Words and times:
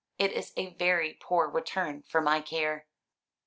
It 0.17 0.31
is 0.31 0.51
a 0.57 0.73
very 0.73 1.13
poor 1.21 1.47
return 1.47 2.01
for 2.01 2.21
my 2.21 2.41
care." 2.41 2.87